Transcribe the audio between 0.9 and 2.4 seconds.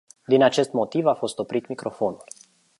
a fost oprit microfonul.